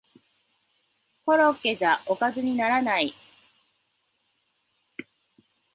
[1.27, 3.13] コロッケじゃおかずにならない